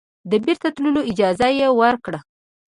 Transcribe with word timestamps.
د 0.29 0.33
بیرته 0.43 0.67
تللو 0.75 1.01
اجازه 1.11 1.47
یې 1.59 1.67
ورکړه. 1.81 2.19